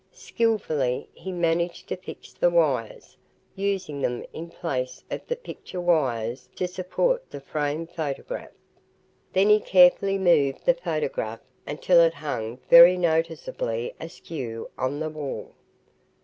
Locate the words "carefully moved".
9.59-10.65